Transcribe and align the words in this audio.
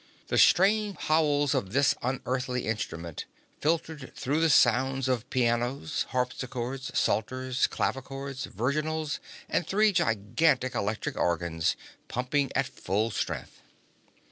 The 0.29 0.37
strange 0.39 0.97
howls 1.01 1.53
of 1.53 1.73
this 1.73 1.93
unearthly 2.01 2.65
instrument 2.67 3.25
filtered 3.59 4.13
through 4.15 4.41
the 4.41 4.49
sound 4.49 5.07
of 5.07 5.29
pianos, 5.29 6.07
harpsichords, 6.09 6.89
psalters, 6.97 7.67
clavichords, 7.67 8.45
virginals 8.47 9.19
and 9.47 9.67
three 9.67 9.91
gigantic 9.91 10.73
electric 10.73 11.17
organs 11.17 11.75
pumping 12.07 12.51
at 12.55 12.65
full 12.65 13.11
strength. 13.11 13.61